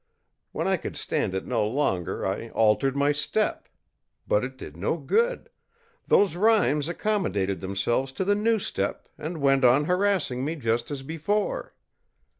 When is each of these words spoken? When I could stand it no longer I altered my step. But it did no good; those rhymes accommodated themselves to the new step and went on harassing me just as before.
When 0.51 0.67
I 0.67 0.77
could 0.77 0.97
stand 0.97 1.35
it 1.35 1.45
no 1.45 1.63
longer 1.67 2.25
I 2.25 2.49
altered 2.49 2.97
my 2.97 3.11
step. 3.11 3.69
But 4.27 4.43
it 4.43 4.57
did 4.57 4.75
no 4.75 4.97
good; 4.97 5.51
those 6.07 6.35
rhymes 6.35 6.89
accommodated 6.89 7.59
themselves 7.59 8.11
to 8.13 8.25
the 8.25 8.33
new 8.33 8.57
step 8.57 9.07
and 9.15 9.41
went 9.43 9.63
on 9.63 9.85
harassing 9.85 10.43
me 10.43 10.55
just 10.55 10.89
as 10.89 11.03
before. 11.03 11.75